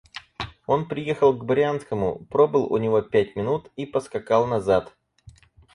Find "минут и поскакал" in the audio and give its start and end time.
3.35-4.47